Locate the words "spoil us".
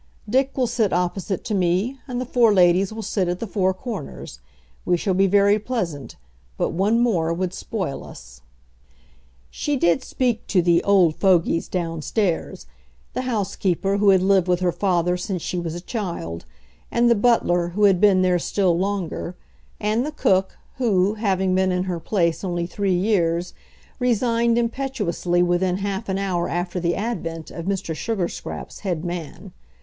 7.53-8.41